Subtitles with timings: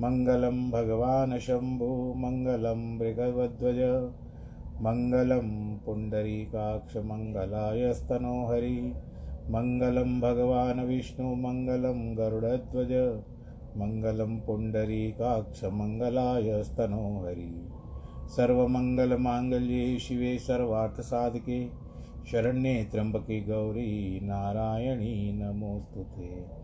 [0.00, 4.12] मङ्गलं भगवान् शम्भो, मङ्गलं मृगवध्वज
[4.80, 8.94] मङ्गलं पुण्डरीकाक्षमङ्गलाय स्तनोहरि
[9.50, 13.22] मङ्गलं भगवान् विष्णु, मङ्गलं गरुडध्वज,
[13.76, 17.68] मङ्गलं पुण्डरीकाक्षमङ्गलाय स्तनोहरि
[18.36, 21.70] सर्वमङ्गलमाङ्गल्ये शिवे सर्वार्थसाधके,
[22.32, 26.63] शरण्ये त्र्यम्बके गौरी नारायणी नमोऽस्तु ते।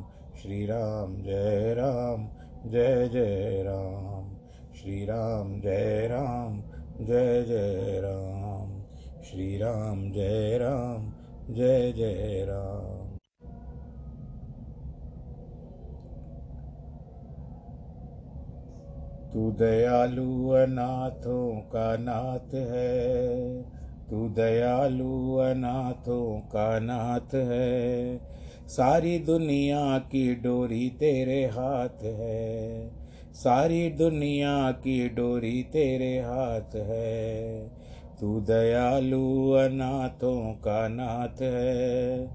[0.41, 2.29] श्री राम जय राम,
[2.71, 4.37] जय जय राम।
[4.73, 6.61] श्री राम जय राम,
[7.05, 8.83] जय जय राम।
[9.23, 11.13] श्री राम जय राम,
[11.53, 13.17] जय जय राम।
[19.33, 23.61] तू दयालु अनाथों का नाथ है।
[24.09, 28.31] तू दयालु अनाथों का नाथ है।
[28.71, 32.91] सारी दुनिया की डोरी तेरे हाथ है।
[33.33, 37.67] सारी दुनिया की डोरी तेरे हाथ है।
[38.21, 42.27] तू दयालु अनाथों का नाथ है।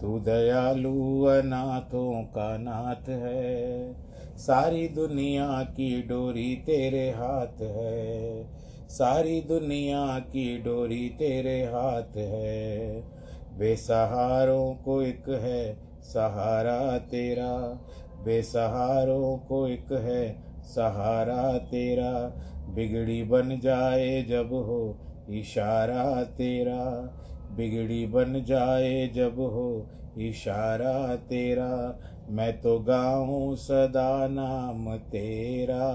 [0.00, 3.94] तू दयालु अनाथों का नाथ है।
[4.36, 8.44] सारी दुनिया की डोरी तेरे हाथ है।
[8.88, 13.19] सारी दुनिया की डोरी तेरे हाथ है।
[13.58, 17.80] बेसहारों को एक है सहारा तेरा,
[18.24, 22.32] बेसहारों को एक है सहारा तेरा।
[22.74, 24.98] बिगड़ी बन जाए जब हो
[25.30, 27.14] इशारा तेरा,
[27.56, 29.86] बिगड़ी बन जाए जब हो
[30.18, 32.00] इशारा तेरा।
[32.30, 35.86] मैं तो गाऊं सदा नाम तेरा,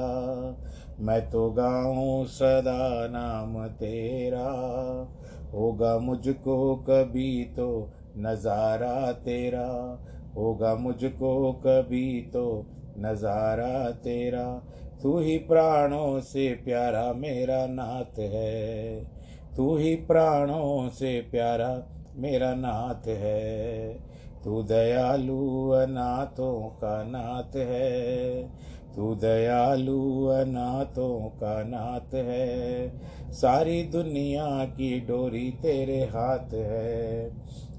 [0.99, 4.49] मैं तो गाऊं सदा नाम तेरा।
[5.53, 7.67] होगा मुझको कभी तो
[8.17, 9.67] नज़ारा तेरा,
[10.35, 12.65] होगा मुझको कभी तो
[12.97, 14.45] नज़ारा तेरा।
[15.03, 19.03] तू ही प्राणों से प्यारा मेरा नाथ है,
[19.57, 21.71] तू ही प्राणों से प्यारा
[22.15, 23.93] मेरा नाथ है।
[24.43, 28.43] तू दयालु अनाथों का नाथ है
[28.95, 32.89] तू दयालु अनाथों का नाथ है।
[33.31, 37.29] सारी दुनिया की डोरी तेरे हाथ है।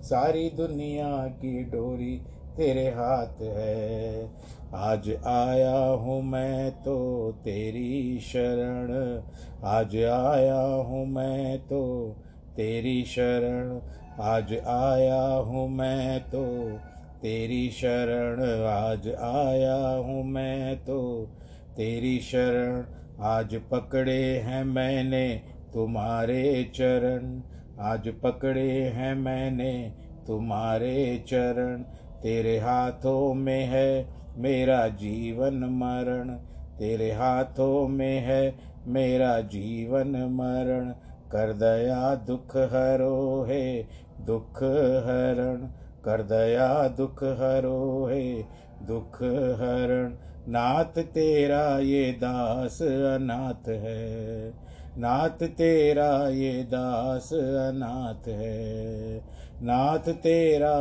[0.03, 2.21] सारी दुनिया की डोरी
[2.57, 4.31] तेरे हाथ है।
[4.75, 6.97] आज आया हूँ मैं तो
[7.33, 9.23] तेरी शरण।
[9.65, 12.15] आज आया हूँ मैं तो
[12.57, 13.81] तेरी शरण।
[14.21, 16.45] आज आया हूँ मैं तो
[17.17, 21.29] तेरी शरण आज आया हूँ मैं तो।
[21.77, 22.85] तेरी शरण
[23.21, 25.43] आज पकड़े हैं मैंने
[25.75, 27.41] तुम्हारे चरण।
[27.81, 29.93] आज पकड़े हैं मैंने
[30.27, 31.83] तुम्हारे चरण।
[32.23, 36.31] तेरे हाथों में है मेरा जीवन मरण।
[36.79, 38.55] तेरे हाथों में है
[38.87, 40.91] मेरा जीवन मरण।
[41.33, 43.89] कर दया दुख हरो है
[44.21, 44.57] दुख
[45.07, 48.43] हरण। कर दया दुख हरो है
[48.83, 50.17] दुख हरण
[50.49, 54.53] नाथ तेरा ये दास अनाथ है।
[54.99, 59.17] नाथ तेरा ये दास अनाथ है।
[59.63, 60.77] नाथ तेरा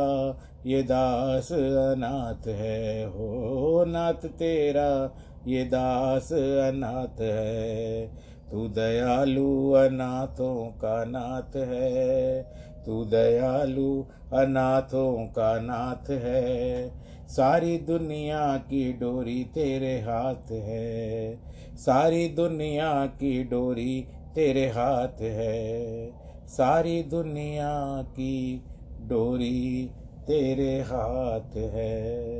[0.66, 5.14] ये दास अनाथ है। हो नाथ तेरा
[5.46, 8.06] ये दास अनाथ है।
[8.50, 12.46] तू दयालु अनाथों का नाथ है।
[12.86, 16.90] तू दयालु अनाथों का नाथ है।
[17.28, 21.38] सारी दुनिया की डोरी तेरे हाथ है।
[21.76, 26.12] सारी दुनिया की डोरी तेरे हाथ है।
[26.46, 28.64] सारी दुनिया की
[29.00, 29.90] डोरी
[30.26, 32.36] तेरे हाथ है।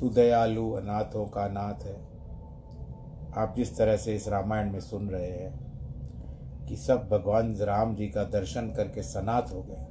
[0.00, 2.11] तू दयालु अनाथों का नाथ है।
[3.36, 8.08] आप जिस तरह से इस रामायण में सुन रहे हैं कि सब भगवान राम जी
[8.08, 9.86] का दर्शन करके सनात हो गए।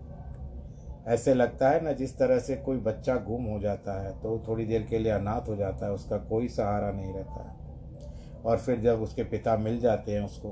[1.07, 4.65] ऐसे लगता है ना, जिस तरह से कोई बच्चा गुम हो जाता है तो थोड़ी
[4.65, 8.79] देर के लिए अनाथ हो जाता है, उसका कोई सहारा नहीं रहता है। और फिर
[8.81, 10.49] जब उसके पिता मिल जाते हैं उसको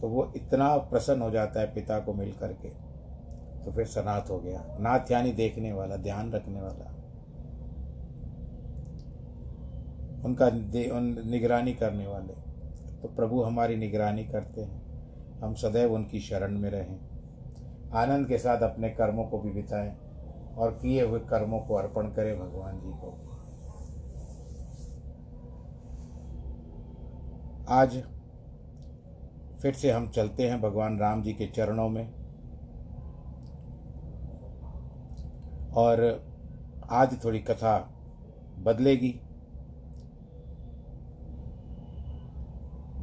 [0.00, 2.68] तो वो इतना प्रसन्न हो जाता है पिता को मिल करके
[3.64, 6.92] तो फिर सनात हो गया। नाथ यानी देखने वाला, ध्यान रखने वाला।
[10.26, 10.46] उनका
[10.96, 12.32] उन निगरानी करने वाले।
[13.02, 14.86] तो प्रभु हमारी निगरानी करते हैं।
[15.40, 16.98] हम सदैव उनकी शरण में रहें।
[17.94, 19.96] आनंद के साथ अपने कर्मों को भी बिताएँ
[20.54, 23.22] और किए हुए कर्मों को अर्पण करें भगवान जी को।
[27.68, 28.04] आज
[29.62, 32.14] फिर से हम चलते हैं भगवान राम जी के चरणों में।
[35.72, 36.26] और
[36.90, 37.78] आज थोड़ी कथा
[38.58, 39.20] बदलेगी।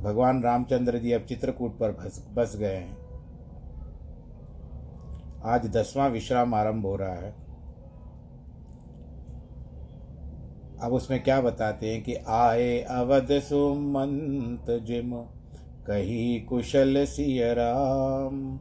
[0.04, 2.98] भगवान रामचंद्र जी अब चित्रकूट पर बस बस गए हैं।
[5.46, 7.32] आज दसवां विश्राम आरंभ हो रहा है।
[10.82, 15.14] अब उसमें क्या बताते हैं कि आए अवध सुमंत जिम,
[15.88, 18.58] कही कुशल सिय राम।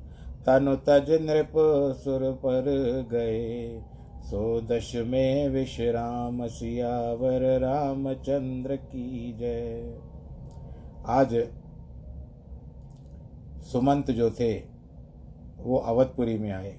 [0.46, 1.52] तनु तज नृप
[1.96, 2.70] सुर पर
[3.10, 3.80] गए,
[4.22, 10.11] सो दश में विश्राम सियावर रामचंद्र की जय।
[11.06, 11.48] आज
[13.62, 14.62] सुमंत जो थे,
[15.56, 16.78] वो अवधपुरी में आए।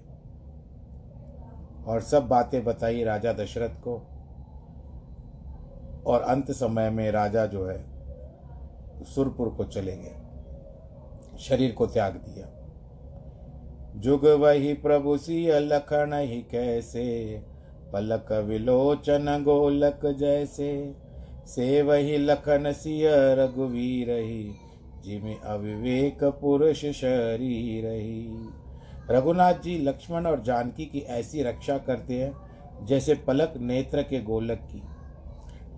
[1.88, 4.08] और सब बातें बताई राजा दशरथ को।
[6.08, 7.86] और अंत समय में राजा जो है,
[9.04, 10.16] सुरपुर को चले गए।
[11.38, 12.48] शरीर को त्याग दिया।
[13.96, 17.42] जुग वही प्रभु सी लखन ही कैसे,
[17.94, 21.03] पलक विलोचन गोलक जैसे।
[21.48, 24.56] से वही लखन सिय रघुवीर ही,
[25.04, 28.50] जिमे अविवेक पुरुष शरीर ही
[29.12, 32.34] रघुनाथ जी लक्ष्मण और जानकी की ऐसी रक्षा करते हैं,
[32.86, 34.82] जैसे पलक नेत्र के गोलक की।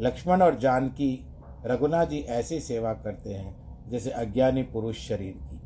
[0.02, 1.28] लक्ष्मण और जानकी,
[1.66, 3.56] रघुनाथ जी ऐसी सेवा करते हैं,
[3.90, 5.62] जैसे अज्ञानी पुरुष शरीर की।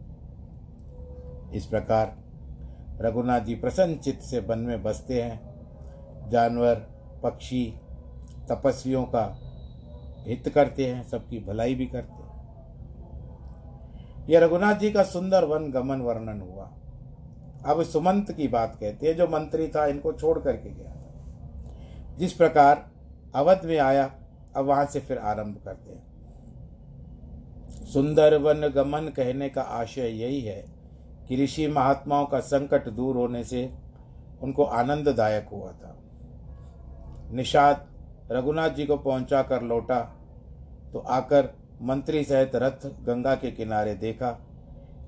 [1.58, 2.18] इस प्रकार,
[3.02, 5.50] रघुनाथ जी प्रसन्न चित्त से वन में बसते हैं।
[6.30, 6.76] जानवर,
[7.24, 7.74] पक्षी,
[8.52, 9.49] तपस्वियों का
[10.28, 12.30] हित करते हैं, सबकी भलाई भी करते हैं।
[14.30, 16.72] यह रघुनाथ जी का सुंदर वन गमन वर्णन हुआ।
[17.66, 20.96] अब सुमंत की बात कहते हैं, जो मंत्री था, इनको छोड़ करके गया
[22.18, 22.92] जिस प्रकार
[23.36, 24.16] अवध में आया,
[24.56, 26.10] अब वहाँ से फिर आरंभ करते हैं।
[27.86, 30.66] सुंदर वन गमन कहने का आशय यही है
[31.28, 33.74] कि ऋषि महात्माओं का संकट दूर होने से
[34.42, 35.96] उनको आनंददायक हुआ था।
[37.32, 37.89] निषाद
[38.32, 40.00] रघुनाथ जी को पहुँचा कर लौटा
[40.94, 41.50] तो आकर
[41.82, 44.38] मंत्री सहित रथ गंगा के किनारे देखा।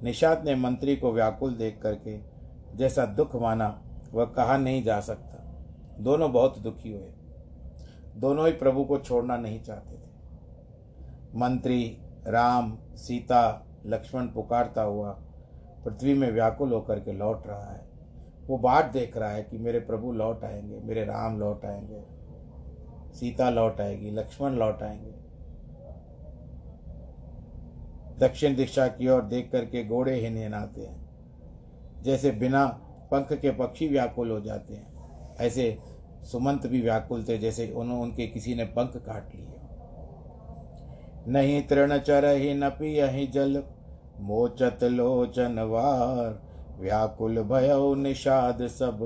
[0.03, 2.17] निषाद ने मंत्री को व्याकुल देख करके
[2.77, 3.81] जैसा दुख माना,
[4.13, 5.43] वह कहा नहीं जा सकता।
[5.99, 7.11] दोनों बहुत दुखी हुए।
[8.17, 10.09] दोनों ही प्रभु को छोड़ना नहीं चाहते थे।
[11.35, 11.97] मंत्री,
[12.27, 15.11] राम, सीता, लक्ष्मण पुकारता हुआ
[15.85, 17.89] पृथ्वी में व्याकुल होकर के लौट रहा है।
[18.47, 22.20] वो बाट देख रहा है कि मेरे प्रभु लौट आएँगे, मेरे राम लौट आएँगे।
[23.13, 25.13] सीता लौट आएगी, लक्ष्मण लौट आएँगे।
[28.20, 32.65] दक्षिण दिशा की ओर देख करके घोड़े ही निहनाते हैं। जैसे बिना
[33.12, 35.77] पंख के पक्षी व्याकुल हो जाते हैं, ऐसे
[36.24, 39.48] सुमंत भी व्याकुल थे जैसे उनके किसी ने पंख काट लिए।
[41.27, 43.63] नहीं तृण चर ही न पियहि जल,
[44.20, 46.41] मोचत लोचन वार,
[46.80, 49.00] व्याकुल भय निषाद सब।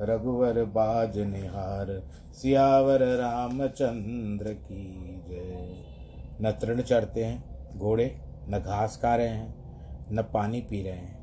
[0.00, 4.94] रघुवर बाज निहार, सियावर रामचंद्र की
[5.28, 5.86] जय।
[6.40, 9.54] न तृण चढ़ते हैं घोड़े, न घास खा रहे हैं,
[10.12, 11.16] न पानी पी रहे हैं।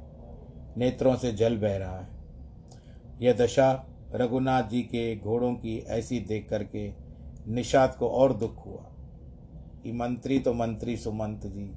[0.78, 2.08] नेत्रों से जल बह रहा है।
[3.22, 6.94] यह दशा रघुनाथ जी के घोड़ों की ऐसी देख करके
[7.48, 8.90] निषाद को और दुख हुआ।
[9.84, 11.74] कि मंत्री तो मंत्री सुमंत जी,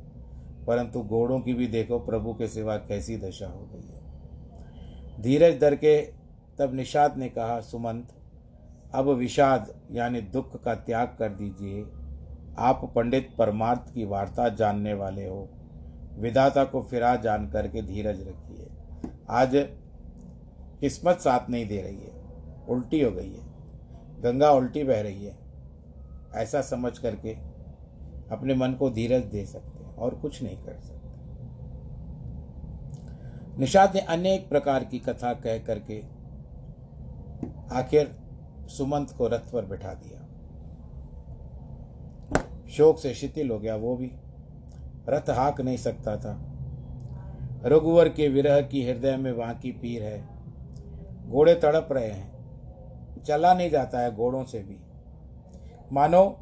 [0.66, 4.06] परंतु घोड़ों की भी देखो प्रभु के सिवा कैसी दशा हो गई है।
[5.22, 6.15] धीरज धर के
[6.58, 8.08] तब निषाद ने कहा, सुमंत,
[8.94, 11.86] अब विषाद यानी दुख का त्याग कर दीजिए।
[12.58, 15.48] आप पंडित परमार्थ की वार्ता जानने वाले हो।
[16.18, 18.66] विधाता को फिरा जान करके धीरज रखिए।
[19.30, 19.50] आज
[20.80, 22.16] किस्मत साथ नहीं दे रही है।
[22.68, 23.46] उल्टी हो गई है।
[24.22, 25.38] गंगा उल्टी बह रही है।
[26.34, 27.34] ऐसा समझ करके
[28.30, 31.08] अपने मन को धीरज दे सकते हैं और कुछ नहीं कर सकते।
[33.60, 36.15] निषाद ने अनेक प्रकार की कथा कह करके
[37.72, 38.16] आखिर
[38.66, 40.22] सुमंत को रथ पर बैठा दिया।
[42.68, 44.12] शोक से शिथिल हो गया वो भी।
[45.08, 46.52] रथ हाक नहीं सकता था।
[47.64, 50.28] रघुवर के विरह की हृदय में वहाँ की पीर है।
[51.30, 52.36] घोड़े तड़प रहे हैं।
[53.22, 54.80] चला नहीं जाता है घोड़ों से भी।
[55.92, 56.38] मानो,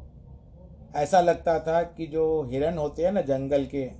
[0.95, 3.91] ऐसा लगता था कि जो हिरण होते हैं ना जंगल के,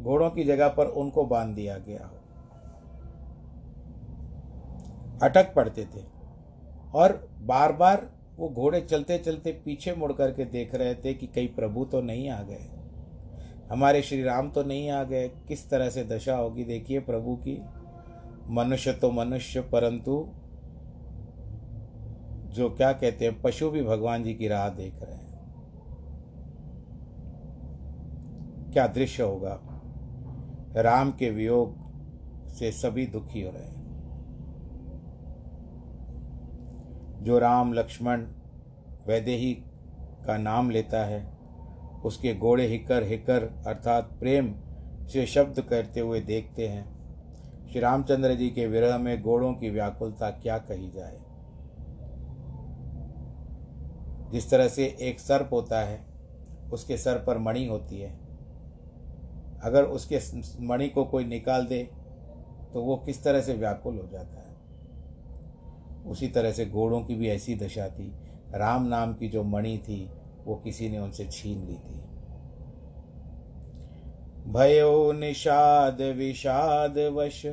[0.00, 2.16] घोड़ों की जगह पर उनको बाँध दिया गया हो।
[5.22, 6.19] अटक पड़ते थे।
[6.94, 11.46] और बार बार वो घोड़े चलते चलते पीछे मुड़ करके देख रहे थे कि कई
[11.46, 12.70] प्रभु तो नहीं आ गए।
[13.70, 17.62] हमारे श्री राम तो नहीं आ गए। किस तरह से दशा होगी देखिए प्रभु की।
[18.48, 20.30] मनुष्य तो मनुष्य, परंतु
[22.46, 25.30] जो क्या कहते हैं, पशु भी भगवान जी की राह देख रहे हैं।
[28.72, 29.60] क्या दृश्य होगा?
[30.76, 31.80] राम के वियोग
[32.48, 33.79] से सभी दुखी हो रहे हैं।
[37.20, 38.26] जो राम लक्ष्मण
[39.06, 39.54] वैदेही
[40.26, 41.38] का नाम लेता है,
[42.04, 44.54] उसके घोड़े हिकर हिकर अर्थात प्रेम
[45.06, 47.00] से शब्द करते हुए देखते हैं।
[47.68, 51.20] श्री रामचंद्र जी के विरह में घोड़ों की व्याकुलता क्या कही जाए?
[54.32, 56.04] जिस तरह से एक सर्प होता है,
[56.72, 58.18] उसके सर पर मणि होती है।
[59.62, 60.18] अगर उसके
[60.60, 61.82] मणि को कोई निकाल दे
[62.72, 64.49] तो वो किस तरह से व्याकुल हो जाता है?
[66.06, 68.12] उसी तरह से घोड़ों की भी ऐसी दशा थी।
[68.54, 70.10] राम नाम की जो मणि थी,
[70.44, 72.00] वो किसी ने उनसे छीन ली थी।
[74.52, 77.46] भयो निषाद विषाद वश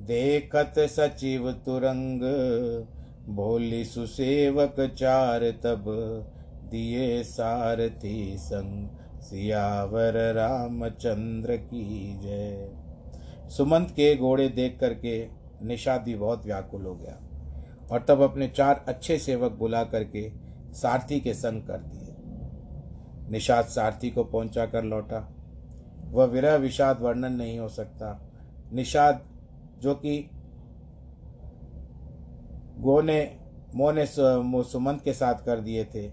[0.00, 2.22] देखत सचिव तुरंग
[3.28, 5.84] भोली सुसेवक चार तब,
[6.70, 8.88] दिए सारथी संग,
[9.20, 12.70] सियावर रामचंद्र की जय।
[13.48, 15.28] सुमंत के घोड़े देख करके
[15.62, 17.29] निषाद भी बहुत व्याकुल हो गया।
[17.90, 20.30] और तब अपने चार अच्छे सेवक बुला करके
[20.72, 22.14] सारथी के संग कर दिए
[23.30, 25.28] निषाद सारथी को पहुँचा कर लौटा।
[26.10, 28.30] वह विरह विषाद वर्णन नहीं हो सकता।
[28.72, 29.20] निषाद,
[29.78, 30.30] जो कि
[32.78, 33.38] गो ने
[33.74, 36.06] मोह ने सुमंत के साथ कर दिए थे,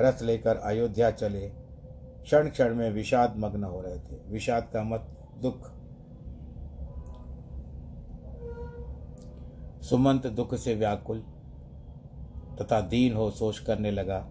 [0.00, 1.48] रथ लेकर अयोध्या चले।
[2.22, 5.06] क्षण क्षण में विषाद मग्न हो रहे थे। विषाद का मत
[5.42, 5.73] दुख
[9.84, 11.18] सुमंत दुख से व्याकुल,
[12.60, 14.26] तथा दीन हो सोच करने लगा,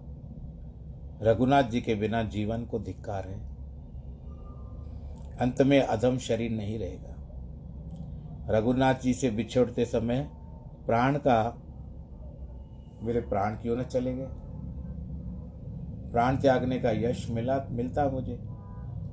[1.21, 3.39] रघुनाथ जी के बिना जीवन को धिक्कार है।
[5.37, 7.15] अंत में अधम शरीर नहीं रहेगा।
[8.49, 10.29] रघुनाथ जी से बिछोड़ते समय
[10.85, 11.57] प्राण का,
[13.01, 14.27] मेरे प्राण क्यों न चले गए।
[16.11, 18.39] प्राण त्यागने का यश मिला, मिलता मुझे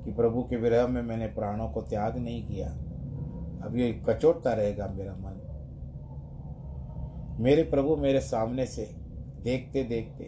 [0.05, 2.69] कि प्रभु के विरह में मैंने प्राणों को त्याग नहीं किया।
[3.65, 5.47] अब ये कचोटता रहेगा मेरा मन।
[7.41, 8.83] मेरे प्रभु मेरे सामने से
[9.43, 10.23] देखते देखते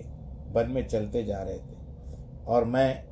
[0.52, 1.76] वन में चलते जा रहे थे
[2.46, 3.04] और मैं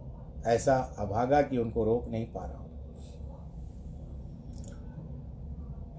[0.46, 2.70] ऐसा अभागा कि उनको रोक नहीं पा रहा हूँ।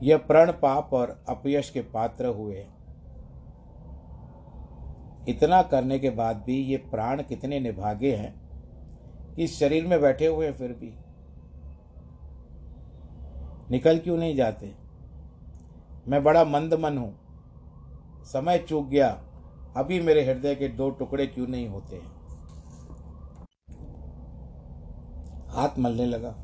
[0.02, 2.66] यह प्रण पाप और अपयश के पात्र हुए।
[5.28, 8.34] इतना करने के बाद भी ये प्राण कितने निभागे हैं
[9.38, 10.94] इस शरीर में बैठे हुए फिर भी।
[13.70, 14.74] निकल क्यों नहीं जाते?
[16.08, 17.21] मैं बड़ा मंद मन हूँ।
[18.24, 19.10] समय चूक गया।
[19.76, 22.12] अभी मेरे हृदय के दो टुकड़े क्यों नहीं होते हैं?
[25.48, 26.34] हाथ मलने लगा।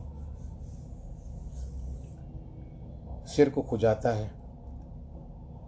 [3.27, 4.31] सिर को खुजाता है।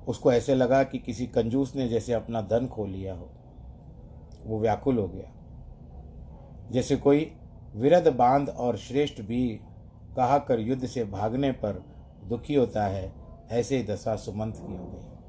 [0.09, 3.31] उसको ऐसे लगा कि किसी कंजूस ने जैसे अपना धन खो लिया हो।
[4.47, 5.33] वो व्याकुल हो गया।
[6.71, 7.37] जैसे कोई
[7.77, 9.61] विरध बाँध और श्रेष्ठ भी
[10.17, 11.73] कहा कर युद्ध से भागने पर
[12.25, 13.13] दुखी होता है,
[13.51, 15.20] ऐसे ही दशा सुमंत की हो गई।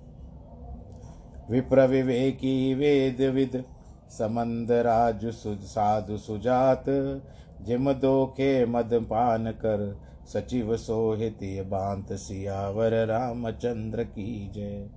[1.51, 3.65] विप्र विवेकी वेद विद
[4.09, 6.83] समंद राज साधु सुजात।
[7.61, 14.89] जिम दो के मद पान कर। सचिव सोहित बांत सियावर। रामचंद्र की जय।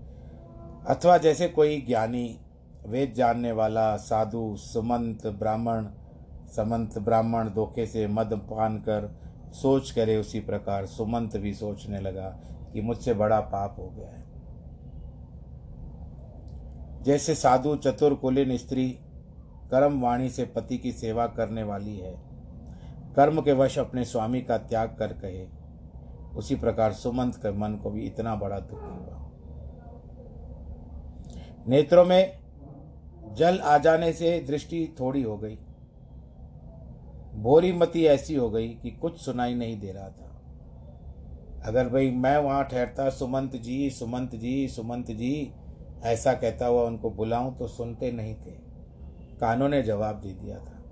[0.89, 2.39] अथवा जैसे कोई ज्ञानी,
[2.87, 5.87] वेद जानने वाला, साधु, सुमंत ब्राह्मण,
[6.57, 9.21] समंत ब्राह्मण धोखे से मद पान कर,
[9.53, 12.41] सोच करे उसी प्रकार, सुमंत भी सोचने लगा
[12.73, 14.24] कि मुझसे बड़ा पाप हो गया है।
[17.05, 18.89] जैसे साधु चतुर कुलीन स्त्री
[19.71, 22.15] कर्म वाणी से पति की सेवा करने वाली है।
[23.17, 25.47] कर्म के वश अपने स्वामी का त्याग कर कहे।
[26.37, 29.21] उसी प्रकार सुमंत के मन को भी इतना बड़ा दुख हुआ।
[31.69, 32.39] नेत्रों में
[33.35, 35.59] जल आ जाने से दृष्टि थोड़ी हो गई।
[37.35, 40.31] भोरी मती ऐसी हो गई कि कुछ सुनाई नहीं दे रहा था।
[41.65, 45.53] अगर भाई मैं वहाँ ठहरता, सुमंत जी सुमंत जी सुमंत जी
[46.05, 48.51] ऐसा कहता हुआ उनको बुलाऊं तो सुनते नहीं थे।
[49.41, 50.83] कानों ने जवाब दे दिया था।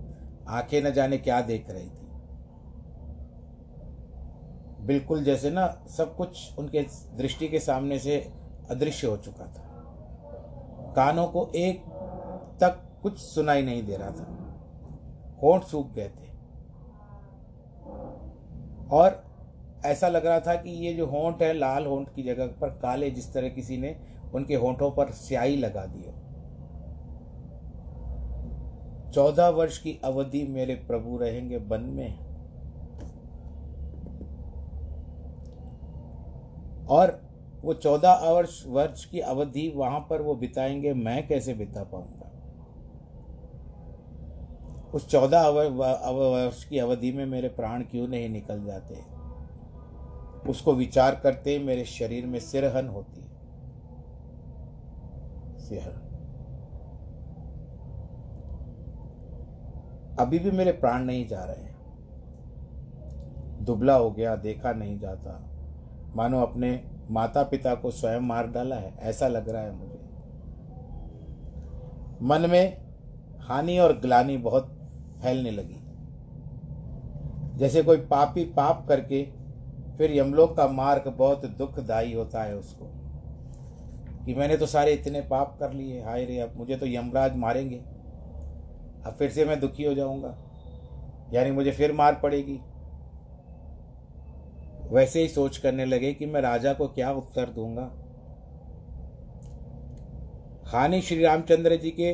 [0.48, 2.02] आँखें न जाने क्या देख रही थी।
[4.86, 6.82] बिल्कुल जैसे ना सब कुछ उनके
[7.16, 8.32] दृष्टि के सामने से
[8.70, 9.68] अदृश्य हो चुका था।
[10.96, 11.80] कानों को एक
[12.60, 14.38] तक कुछ सुनाई नहीं दे रहा था।
[15.42, 16.32] होंठ सूख गए थे।
[18.88, 19.24] और
[19.84, 23.10] ऐसा लग रहा था कि ये जो होंठ है, लाल होंठ की जगह पर, काले
[23.10, 26.14] जिस तरह किसी ने उनके होठों पर स्याही लगा दी हो
[29.12, 32.18] चौदह वर्ष की अवधि मेरे प्रभु रहेंगे वन में।
[36.86, 37.20] और
[37.62, 42.28] वो चौदह वर्ष वर्ष की अवधि वहाँ पर वो बिताएँगे, मैं कैसे बिता पाऊँगा?
[44.94, 48.94] उस चौदह वर्ष की अवधि में मेरे प्राण क्यों नहीं निकल जाते?
[50.50, 53.21] उसको विचार करते मेरे शरीर में सिरहन होती।
[55.76, 56.08] है। सिरहन
[60.18, 61.72] अभी भी मेरे प्राण नहीं जा रहे
[63.64, 65.50] दुबला हो गया, देखा नहीं जाता।
[66.16, 70.00] मानो अपने माता पिता को स्वयं मार डाला है, ऐसा लग रहा है मुझे।
[72.22, 72.76] मन में
[73.40, 74.78] हानि और ग्लानी बहुत
[75.22, 75.76] फैलने लगी।
[77.58, 79.28] जैसे कोई पापी पाप करके
[79.98, 83.01] फिर यमलोक का मार्ग बहुत दुखदायी होता है उसको।
[84.24, 87.76] कि मैंने तो सारे इतने पाप कर लिए, हाय रे, अब मुझे तो यमराज मारेंगे।
[89.06, 90.36] अब फिर से मैं दुखी हो जाऊँगा।
[91.32, 92.58] यानी मुझे फिर मार पड़ेगी।
[94.90, 97.90] वैसे ही सोच करने लगे कि मैं राजा को क्या उत्तर दूँगा।
[100.68, 102.12] हानि श्री रामचंद्र जी के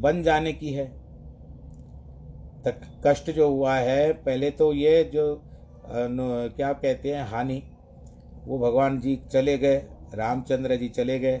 [0.00, 0.86] बन जाने की है।
[2.64, 5.42] तक कष्ट जो हुआ है, पहले तो ये जो
[5.86, 7.62] क्या कहते हैं, हानि,
[8.44, 9.78] वो भगवान जी चले गए।
[10.14, 11.40] रामचंद्र जी चले गए।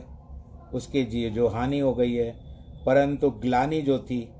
[0.74, 2.36] उसके जी जो हानि हो गई है,
[2.86, 4.32] परंतु ग्लानी जो थी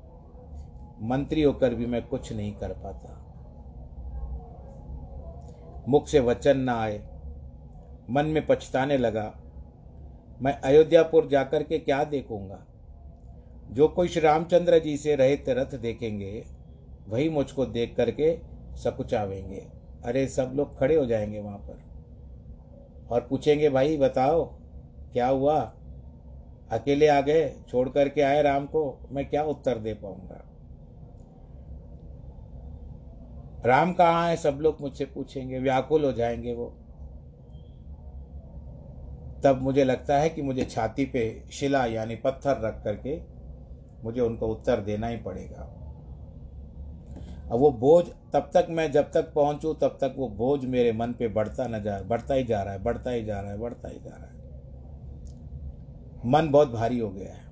[1.01, 3.17] मंत्री होकर भी मैं कुछ नहीं कर पाता।
[5.87, 7.03] मुख से वचन ना आए,
[8.09, 9.33] मन में पछताने लगा,
[10.41, 12.65] मैं अयोध्यापुर जाकर के क्या देखूँगा?
[13.71, 16.45] जो कोई श्री रामचंद्र जी से रहित रथ देखेंगे,
[17.07, 18.39] वही मुझको देख करके
[18.75, 19.67] सकुचावेंगे।
[20.05, 21.90] अरे, सब लोग खड़े हो जाएँगे वहाँ पर।
[23.11, 24.45] और पूछेंगे, भाई, बताओ,
[25.13, 25.73] क्या हुआ?
[26.71, 30.47] अकेले आ गए, छोड़ करके आए राम को, मैं क्या उत्तर दे पाऊँगा?
[33.65, 34.35] राम कहाँ है?
[34.35, 36.73] सब लोग मुझसे पूछेंगे। व्याकुल हो जाएँगे वो।
[39.43, 43.21] तब मुझे लगता है कि मुझे छाती पे शिला यानी पत्थर रख करके
[44.03, 45.80] मुझे उनको उत्तर देना ही पड़ेगा।
[47.51, 51.13] अब वो बोझ तब तक मैं जब तक पहुंचूं, तब तक वो बोझ मेरे मन
[51.13, 53.89] पे बढ़ता न जा, बढ़ता ही जा रहा है, बढ़ता ही जा रहा है, बढ़ता
[53.89, 54.41] ही जा रहा है।
[56.25, 57.51] मन बहुत भारी हो गया है।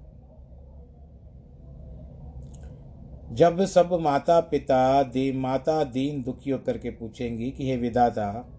[3.35, 8.49] जब सब माता पिता दी, माता दीन दुखी होकर के पूछेंगी कि, हे विदाता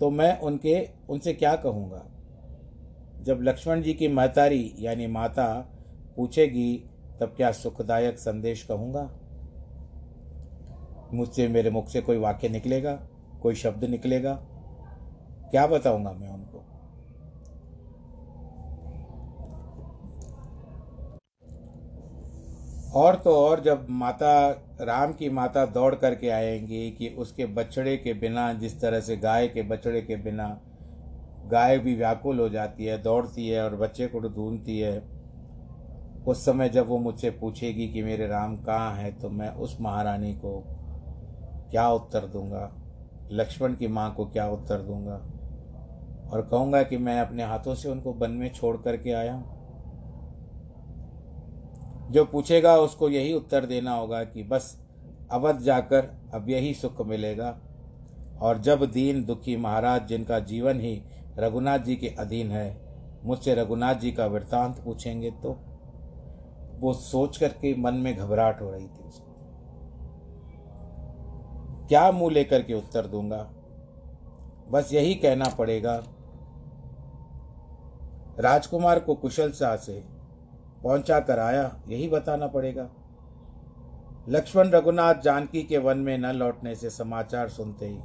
[0.00, 2.06] तो मैं उनके, उनसे क्या कहूँगा?
[3.22, 5.72] जब लक्ष्मण जी की महतारी, यानी माता,
[6.16, 9.10] पूछेगी, तब क्या सुखदायक संदेश कहूँगा?
[11.12, 12.98] मुझसे, मेरे मुख से कोई वाक्य निकलेगा,
[13.42, 14.34] कोई शब्द निकलेगा?
[15.50, 16.64] क्या बताऊँगा मैं उनको?
[22.94, 28.14] और तो और जब माता, राम की माता दौड़ करके आएँगी कि उसके बछड़े के
[28.14, 30.60] बिना, जिस तरह से गाय के बछड़े के बिना,
[31.46, 35.14] गाय भी व्याकुल हो जाती है, दौड़ती है और बच्चे को ढूंढती है,
[36.26, 40.32] उस समय जब वो मुझसे पूछेगी कि मेरे राम कहाँ हैं तो मैं उस महारानी
[40.34, 40.73] को
[41.74, 42.70] क्या उत्तर दूँगा?
[43.30, 45.14] लक्ष्मण की माँ को क्या उत्तर दूँगा?
[46.30, 49.44] और कहूँगा कि मैं अपने हाथों से उनको वन में छोड़ करके आया हूँ।
[52.10, 54.86] जो पूछेगा उसको यही उत्तर देना होगा कि बस,
[55.32, 57.58] अवध जाकर अब यही सुख मिलेगा।
[58.40, 61.02] और जब दीन दुखी महाराज, जिनका जीवन ही
[61.38, 62.80] रघुनाथ जी के अधीन है,
[63.24, 65.58] मुझसे रघुनाथ जी का वृत्तांत पूछेंगे तो
[66.80, 69.23] वो सोच करके मन में घबराहट हो रही थी उसको।
[71.88, 73.38] क्या मुँह लेकर के उत्तर दूँगा?
[74.70, 75.94] बस यही कहना पड़ेगा।
[78.40, 80.02] राजकुमार को कुशल शाह से
[80.84, 82.88] पहुँचा कर आया, यही बताना पड़ेगा।
[84.28, 87.98] लक्ष्मण रघुनाथ जानकी के वन में न लौटने से समाचार सुनते ही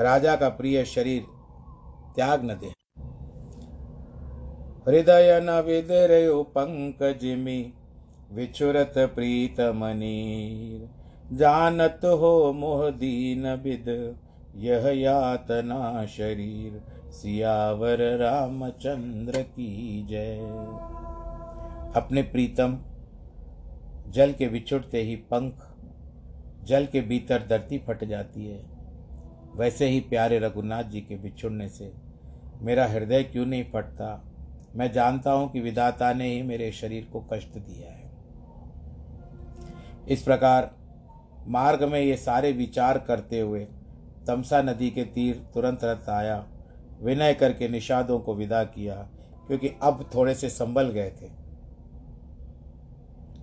[0.00, 1.22] राजा का प्रिय शरीर
[2.14, 2.72] त्याग न दे।
[4.86, 7.72] हृदय न विदरयो पंकज में
[8.32, 10.88] विचुरत प्रीत मनीर
[11.32, 14.16] जानत हो मोह दीन विद
[14.56, 20.38] यह यातना शरीर, सियावर रामचंद्र की जय।
[21.96, 22.78] अपने प्रीतम,
[24.08, 25.54] जल के बिछुड़ते ही पंख,
[26.64, 28.64] जल के भीतर धरती फट जाती है।
[29.54, 31.92] वैसे ही प्यारे रघुनाथ जी के बिछुड़ने से
[32.60, 34.24] मेरा हृदय क्यों नहीं फटता?
[34.76, 38.10] मैं जानता हूँ कि विधाता ने ही मेरे शरीर को कष्ट दिया है।
[40.08, 40.75] इस प्रकार
[41.46, 43.60] मार्ग में ये सारे विचार करते हुए
[44.26, 46.44] तमसा नदी के तीर तुरंत रथ आया।
[47.02, 48.94] विनय करके निषादों को विदा किया,
[49.46, 51.28] क्योंकि अब थोड़े से संभल गए थे।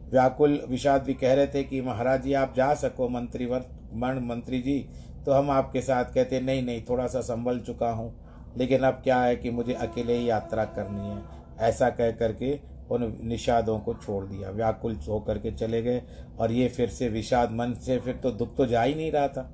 [0.09, 4.61] व्याकुल विषाद भी कह रहे थे कि, महाराज जी, आप जा सको मंत्री मण मंत्री
[4.61, 4.79] जी।
[5.25, 8.13] तो हम आपके साथ कहते, नहीं नहीं, थोड़ा सा संभल चुका हूँ,
[8.57, 11.21] लेकिन अब क्या है कि मुझे अकेले ही यात्रा करनी है।
[11.59, 12.59] ऐसा कह करके
[12.91, 16.01] उन निषादों को छोड़ दिया। व्याकुल होकर के चले गए
[16.39, 19.27] और ये फिर से विषाद मन से फिर तो दुख तो जा ही नहीं रहा
[19.27, 19.51] था।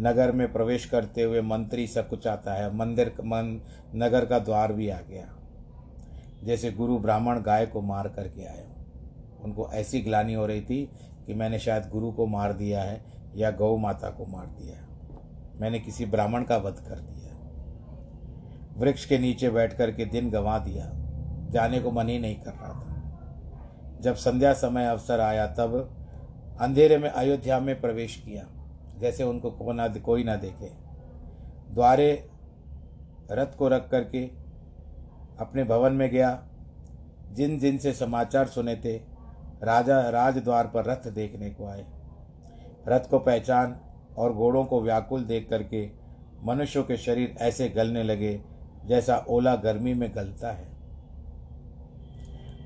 [0.00, 3.60] नगर में प्रवेश करते हुए मंत्री सब कुछ आता है। मंदिर, मन,
[3.94, 5.28] नगर का द्वार भी आ गया।
[6.44, 8.64] जैसे गुरु ब्राह्मण गाय को मार करके आए
[9.44, 10.84] उनको ऐसी ग्लानी हो रही थी
[11.26, 13.04] कि मैंने शायद गुरु को मार दिया है
[13.36, 14.88] या गौ माता को मार दिया है।
[15.60, 17.23] मैंने किसी ब्राह्मण का वध कर दिया
[18.76, 20.90] वृक्ष के नीचे बैठ कर के दिन गंवा दिया।
[21.50, 22.94] जाने को मन ही नहीं कर रहा था।
[24.00, 25.96] जब संध्या समय अवसर आया तब
[26.60, 28.48] अंधेरे में अयोध्या में प्रवेश किया।
[29.00, 30.70] जैसे उनको को ना कोई ना देखे।
[31.74, 32.30] द्वारे
[33.30, 34.24] रथ को रख करके
[35.38, 36.48] अपने भवन में गया।
[37.32, 38.96] जिन जिन से समाचार सुने थे,
[39.62, 41.86] राजा राजद्वार पर रथ देखने को आए।
[42.88, 43.80] रथ को पहचान
[44.18, 45.90] और घोड़ों को व्याकुल देख करके
[46.44, 48.53] मनुष्यों के शरीर ऐसे गलने लगे
[48.86, 50.66] जैसा ओला गर्मी में गलता है।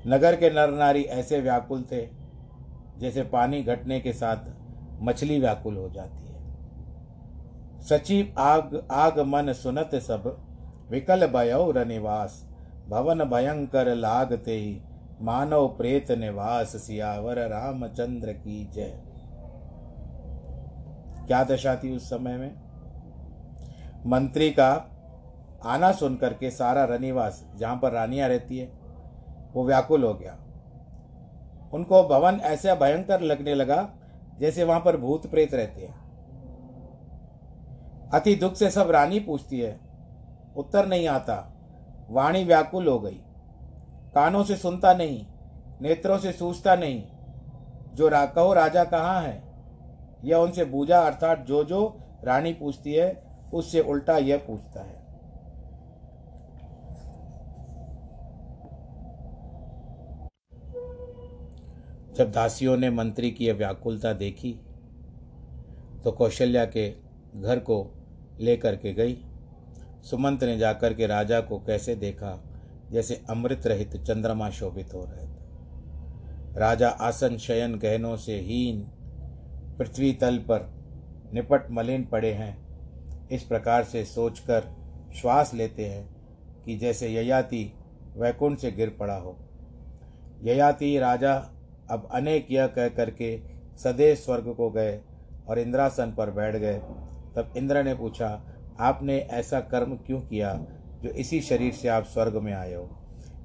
[0.07, 2.07] नगर के नर नारी ऐसे व्याकुल थे,
[2.97, 4.37] जैसे पानी घटने के साथ
[5.01, 6.39] मछली व्याकुल हो जाती है।
[7.81, 10.37] सचिव आग आग मन सुनत सब,
[10.91, 12.49] विकल भयो रनिवास,
[12.89, 14.81] भवन भयंकर लागते ही
[15.21, 19.01] मानव प्रेत निवास, सियावर रामचंद्र की जय।
[21.27, 22.51] क्या दशा थी उस समय में?
[24.05, 24.95] मंत्री का
[25.65, 28.67] आना सुन करके सारा रनिवास जहाँ पर रानियाँ रहती है
[29.53, 30.37] वो व्याकुल हो गया।
[31.73, 33.89] उनको भवन ऐसा भयंकर लगने लगा
[34.39, 35.97] जैसे वहाँ पर भूत प्रेत रहते हैं।
[38.13, 39.79] अति दुख से सब रानी पूछती है
[40.57, 41.35] उत्तर नहीं आता
[42.09, 43.19] वाणी व्याकुल हो गई।
[44.15, 45.25] कानों से सुनता नहीं
[45.81, 47.03] नेत्रों से सूझता नहीं
[47.95, 49.43] जो रा, कहो राजा कहाँ है?
[50.23, 53.11] यह उनसे बूझा अर्थात जो जो रानी पूछती है
[53.53, 54.98] उससे उल्टा यह पूछता है।
[62.19, 64.51] जब दासियों ने मंत्री की यह व्याकुलता देखी
[66.03, 66.89] तो कौशल्या के
[67.35, 67.77] घर को
[68.39, 69.17] लेकर के गई।
[70.03, 72.43] सुमंत ने जाकर के राजा को कैसे देखा,
[72.91, 78.81] जैसे अमृत रहित चंद्रमा शोभित हो रहे थे। राजा आसन शयन गहनों से हीन,
[79.77, 80.69] पृथ्वी तल पर
[81.33, 84.63] निपट मलिन पड़े हैं। इस प्रकार से सोचकर
[85.15, 86.07] श्वास लेते हैं
[86.65, 87.73] कि जैसे ययाति
[88.17, 89.37] वैकुंठ से गिर पड़ा हो।
[90.43, 91.55] ययाति राजा
[91.91, 93.39] अब अनेक यह कह करके
[93.77, 94.99] सदैव स्वर्ग को गए
[95.47, 96.77] और इंद्रासन पर बैठ गए।
[97.35, 98.41] तब इंद्र ने पूछा,
[98.79, 100.53] आपने ऐसा कर्म क्यों किया
[101.03, 102.89] जो इसी शरीर से आप स्वर्ग में आए हो?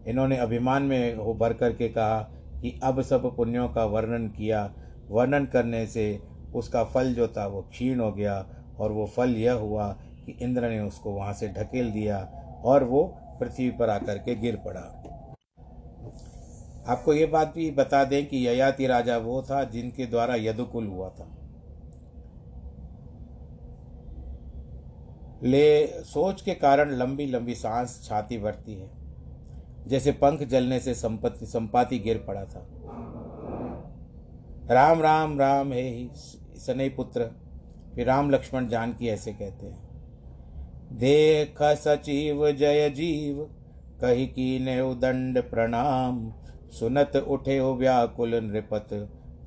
[0.09, 2.21] इन्होंने अभिमान में हो भर करके कहा
[2.63, 4.73] कि अब सब पुण्यों का वर्णन किया।
[5.09, 6.23] वर्णन करने से
[6.55, 8.47] उसका फल जो था वो क्षीण हो गया
[8.79, 9.89] और वो फल यह हुआ
[10.27, 12.19] कि इंद्र ने उसको वहाँ से ढकेल दिया
[12.65, 13.03] और वो
[13.41, 14.81] पृथ्वी पर आकर के गिर पड़ा।
[16.87, 21.09] आपको ये बात भी बता दें कि ययाति राजा वो था जिनके द्वारा यदुकुल हुआ
[21.11, 21.27] था।
[25.43, 28.91] ले, सोच के कारण लंबी लंबी सांस छाती भरती है,
[29.89, 32.67] जैसे पंख जलने से संपत्ति, संपाति गिर पड़ा था।
[34.71, 36.09] राम राम राम, हे ही,
[36.59, 37.31] सनई पुत्र,
[37.95, 39.79] फिर राम लक्ष्मण जानकी ऐसे कहते हैं,
[40.99, 43.43] देख सचिव जय जीव,
[44.01, 46.25] कही की ने उदंड प्रणाम
[46.81, 48.89] सुनत उठे हो व्याकुल नृपत,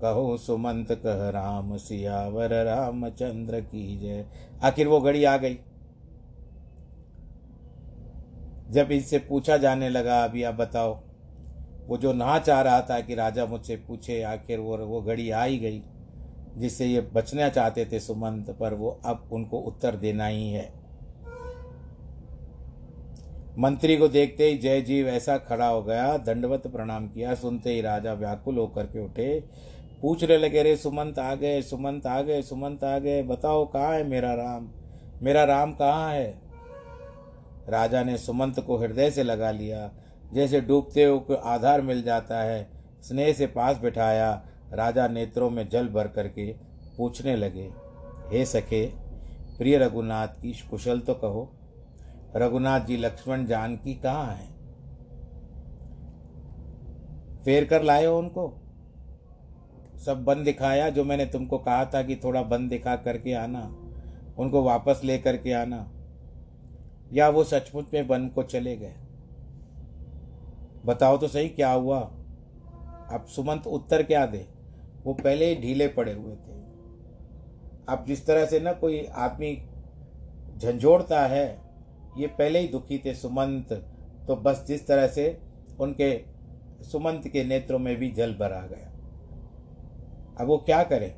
[0.02, 4.26] कहो सुमंत, कह राम सियावर राम चंद्र की जय।
[4.64, 5.60] आखिर वो घड़ी आ गई।
[8.70, 11.00] जब इनसे पूछा जाने लगा, अभी आप बताओ।
[11.88, 15.44] वो जो ना चाह रहा था कि राजा मुझसे पूछे, आखिर वो वो घड़ी आ
[15.44, 15.82] ही गई,
[16.58, 20.77] जिससे ये बचना चाहते थे सुमंत, पर वो अब उनको उत्तर देना ही है।
[23.60, 27.82] मंत्री को देखते ही जय जीव ऐसा खड़ा हो गया, दंडवत प्रणाम किया, सुनते ही
[27.82, 29.40] राजा व्याकुल होकर के उठे।
[30.02, 34.08] पूछने लगे रे सुमंत आ गए, सुमंत आ गए, सुमंत आ गए, बताओ कहाँ है
[34.08, 34.70] मेरा राम?
[35.22, 36.42] मेरा राम कहाँ है?
[37.70, 39.92] राजा ने सुमंत को हृदय से लगा लिया।
[40.34, 42.70] जैसे डूबते हुए को आधार मिल जाता है,
[43.02, 44.32] स्नेह से पास बिठाया,
[44.74, 46.52] राजा नेत्रों में जल भर करके
[46.98, 47.70] पूछने लगे,
[48.32, 48.86] हे सखे,
[49.58, 51.52] प्रिय रघुनाथ की कुशल तो कहो
[52.36, 54.58] रघुनाथ जी लक्ष्मण जानकी कहाँ है?
[57.44, 58.62] फेर कर लाए उनको?
[60.06, 63.76] सब बन दिखाया जो मैंने तुमको कहा था कि थोड़ा बन दिखा करके आना,
[64.38, 65.92] उनको वापस ले करके आना,
[67.14, 68.96] या वो सचमुच में वन को चले गए?
[70.86, 72.00] बताओ तो सही क्या हुआ?
[73.12, 74.48] अब सुमंत उत्तर क्या दे?
[75.04, 76.58] वो पहले ही ढीले पड़े हुए थे।
[77.90, 79.70] अब जिस तरह से ना कोई आदमी
[80.58, 81.67] झंझोड़ता है
[82.18, 83.74] ये पहले ही दुखी थे सुमंत।
[84.28, 85.26] तो बस जिस तरह से
[85.80, 86.12] उनके
[86.84, 88.88] सुमंत के नेत्रों में भी जल भरा गया।
[90.40, 91.14] अब वो क्या करें?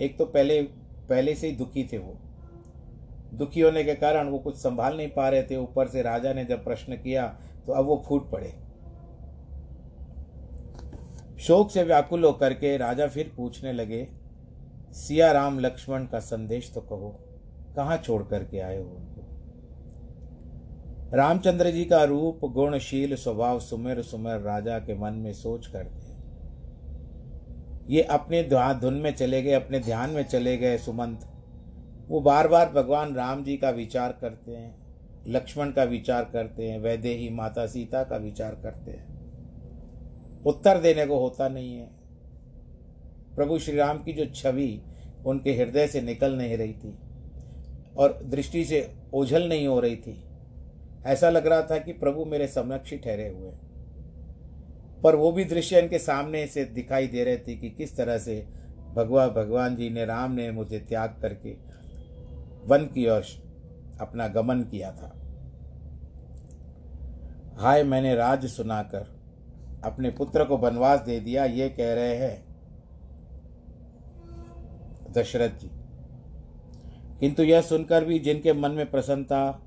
[0.00, 0.62] एक तो पहले
[1.08, 2.18] पहले से ही दुखी थे वो।
[3.34, 6.44] दुखी होने के कारण वो कुछ संभाल नहीं पा रहे थे। ऊपर से राजा ने
[6.44, 7.26] जब प्रश्न किया
[7.66, 8.52] तो अब वो फूट पड़े।
[11.38, 14.06] शोक से व्याकुल होकर के राजा फिर पूछने लगे,
[14.94, 17.10] सिया राम लक्ष्मण का संदेश तो कहो,
[17.76, 19.23] कहाँ छोड़ करके आए हो उनको?
[21.14, 26.04] रामचंद्र जी का रूप गुणशील स्वभाव सुमेर सुमेर राजा के मन में सोच करते
[27.94, 28.42] ये अपने
[28.80, 31.20] धुन में चले गए, अपने ध्यान में चले गए सुमंत।
[32.08, 34.76] वो बार बार भगवान राम जी का विचार करते हैं,
[35.28, 41.18] लक्ष्मण का विचार करते हैं, वैदेही माता सीता का विचार करते हैं। उत्तर देने को
[41.18, 41.88] होता नहीं है।
[43.36, 44.82] प्रभु श्री राम की जो छवि
[45.26, 46.98] उनके हृदय से निकल नहीं रही थी
[47.98, 50.22] और दृष्टि से ओझल नहीं हो रही थी।
[51.06, 53.52] ऐसा लग रहा था कि प्रभु मेरे समक्ष ही ठहरे हुए
[55.02, 58.48] पर वो भी दृश्य इनके सामने से दिखाई दे रहे थे कि किस तरह से
[58.94, 61.56] भगवान भगवान जी ने राम ने मुझे त्याग करके
[62.66, 63.22] वन की ओर
[64.00, 65.12] अपना गमन किया था।
[67.56, 69.14] हाय, मैंने राज सुनाकर
[69.84, 72.44] अपने पुत्र को वनवास दे दिया, ये कह रहे हैं,
[75.12, 75.70] दशरथ जी।
[77.20, 79.63] किंतु यह सुनकर भी जिनके मन में प्रसन्नता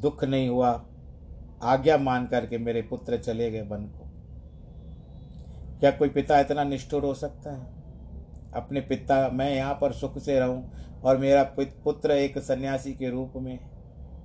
[0.00, 0.84] दुख नहीं हुआ।
[1.62, 4.06] आज्ञा मान करके मेरे पुत्र चले गए वन को।
[5.80, 7.66] क्या कोई पिता इतना निष्ठुर हो सकता है?
[8.54, 10.70] अपने पिता, मैं यहाँ पर सुख से रहूँ
[11.04, 13.58] और मेरा पुत्र एक सन्यासी के रूप में,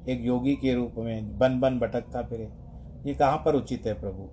[0.10, 2.51] एक योगी के रूप में बन बन भटकता फिरे।
[3.05, 4.29] ये कहाँ पर उचित है प्रभु?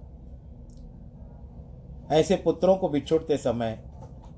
[2.14, 3.84] ऐसे पुत्रों को बिछुड़ते समय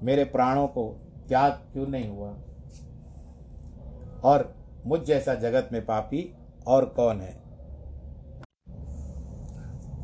[0.02, 2.36] मेरे प्राणों को त्याग क्यों नहीं हुआ?
[4.24, 4.54] और
[4.86, 6.34] मुझ जैसा जगत में पापी
[6.66, 7.32] और कौन है?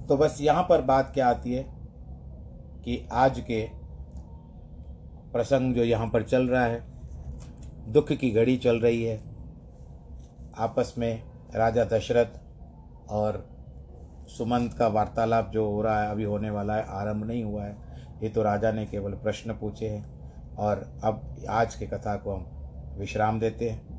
[0.06, 1.62] तो बस यहाँ पर बात क्या आती है
[2.84, 3.62] कि आज के
[5.32, 6.84] प्रसंग जो यहाँ पर चल रहा है,
[7.92, 9.16] दुख की घड़ी चल रही है।
[10.58, 11.22] आपस में
[11.54, 12.38] राजा दशरथ
[13.10, 13.44] और
[14.28, 17.76] सुमंत का वार्तालाप जो हो रहा है, अभी होने वाला है, आरंभ नहीं हुआ है।
[18.22, 20.04] ये तो राजा ने केवल प्रश्न पूछे हैं
[20.56, 22.46] और अब आज के कथा को हम
[22.98, 23.95] विश्राम देते हैं।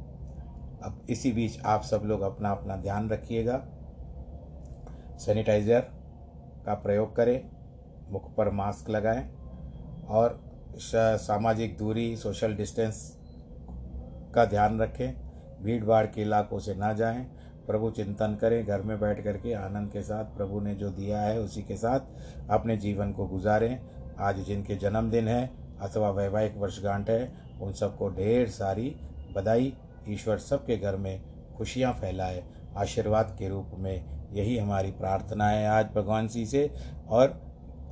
[0.83, 3.57] अब इसी बीच आप सब लोग अपना अपना ध्यान रखिएगा।
[5.17, 5.79] सैनिटाइज़र
[6.65, 7.49] का प्रयोग करें,
[8.11, 9.23] मुख पर मास्क लगाएँ
[10.09, 10.39] और
[10.77, 12.99] सामाजिक दूरी, सोशल डिस्टेंस
[14.35, 15.13] का ध्यान रखें।
[15.63, 17.23] भीड़ भाड़ के इलाकों से ना जाएँ।
[17.67, 21.39] प्रभु चिंतन करें, घर में बैठ करके आनंद के साथ प्रभु ने जो दिया है
[21.39, 23.79] उसी के साथ अपने जीवन को गुजारें।
[24.19, 25.49] आज जिनके जन्मदिन है
[25.81, 28.95] अथवा वैवाहिक वर्षगांठ है, उन सबको ढेर सारी
[29.35, 29.73] बधाई।
[30.09, 31.21] ईश्वर सबके घर में
[31.57, 32.43] खुशियाँ फैलाए,
[32.77, 36.71] आशीर्वाद के रूप में यही हमारी प्रार्थना है आज भगवान जी से।
[37.07, 37.27] और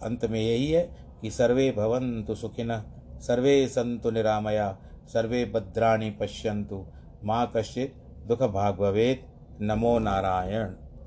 [0.03, 2.77] अंत में यही है कि सर्वे भवन्तु सुखिन,
[3.19, 6.85] सर्वे संतु निरामया, सर्वे भद्राणी पश्यंतु
[7.23, 7.95] माँ कश्चित
[8.27, 9.25] दुख भाग भवेद
[9.61, 10.84] नमो नारायण।